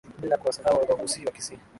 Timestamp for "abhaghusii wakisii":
0.83-1.59